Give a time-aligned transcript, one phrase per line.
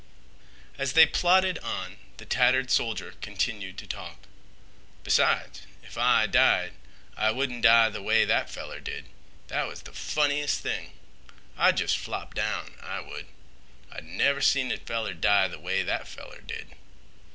[0.79, 4.17] As they plodded on the tattered soldier continued to talk.
[5.03, 6.73] "Besides, if I died,
[7.15, 9.05] I wouldn't die th' way that feller did.
[9.49, 10.93] That was th' funniest thing.
[11.55, 13.27] I'd jest flop down, I would.
[13.91, 16.69] I never seen a feller die th' way that feller did.